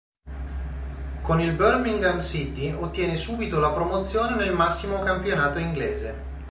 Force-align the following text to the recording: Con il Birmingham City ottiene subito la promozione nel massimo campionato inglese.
Con 1.21 1.41
il 1.41 1.53
Birmingham 1.53 2.21
City 2.21 2.71
ottiene 2.71 3.15
subito 3.15 3.59
la 3.59 3.69
promozione 3.71 4.35
nel 4.35 4.51
massimo 4.55 4.97
campionato 5.01 5.59
inglese. 5.59 6.25